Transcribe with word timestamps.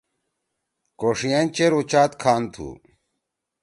کوݜئین 0.99 1.45
چیر 1.55 1.71
اُچات 1.79 2.11
کھان 2.21 2.43
تُھو۔ 2.53 2.67